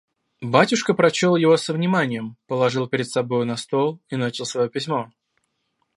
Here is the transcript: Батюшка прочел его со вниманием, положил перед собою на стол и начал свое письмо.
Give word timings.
Батюшка 0.41 0.95
прочел 0.95 1.35
его 1.35 1.57
со 1.57 1.73
вниманием, 1.75 2.35
положил 2.47 2.87
перед 2.87 3.07
собою 3.07 3.45
на 3.45 3.55
стол 3.55 4.01
и 4.09 4.15
начал 4.15 4.45
свое 4.45 4.67
письмо. 4.67 5.11